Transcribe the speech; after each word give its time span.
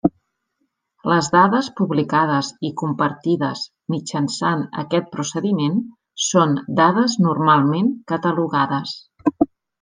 Les 1.09 1.27
dades 1.33 1.67
publicades 1.81 2.49
i 2.69 2.71
compartides 2.83 3.61
mitjançant 3.95 4.63
aquest 4.85 5.13
procediment 5.19 5.77
són 6.29 6.57
dades 6.81 7.19
normalment 7.29 7.95
catalogades. 8.15 8.99